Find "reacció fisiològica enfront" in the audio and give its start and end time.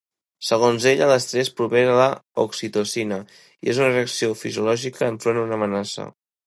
3.95-5.45